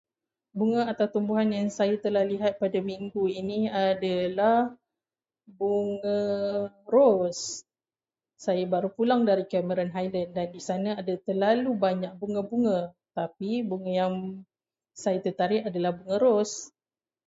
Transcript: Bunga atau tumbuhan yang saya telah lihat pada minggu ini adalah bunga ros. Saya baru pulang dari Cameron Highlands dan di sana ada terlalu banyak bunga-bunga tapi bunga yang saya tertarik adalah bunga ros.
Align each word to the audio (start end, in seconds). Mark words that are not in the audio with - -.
Bunga 0.57 0.81
atau 0.91 1.05
tumbuhan 1.13 1.49
yang 1.57 1.67
saya 1.79 1.93
telah 2.05 2.23
lihat 2.33 2.53
pada 2.63 2.79
minggu 2.89 3.23
ini 3.41 3.59
adalah 3.89 4.57
bunga 5.59 6.17
ros. 6.93 7.41
Saya 8.45 8.63
baru 8.73 8.89
pulang 8.97 9.21
dari 9.29 9.45
Cameron 9.53 9.91
Highlands 9.95 10.33
dan 10.37 10.47
di 10.49 10.57
sana 10.69 10.89
ada 11.01 11.13
terlalu 11.27 11.71
banyak 11.85 12.11
bunga-bunga 12.21 12.79
tapi 13.17 13.49
bunga 13.69 13.91
yang 14.01 14.13
saya 15.03 15.19
tertarik 15.25 15.61
adalah 15.69 15.91
bunga 15.97 16.17
ros. 16.23 16.51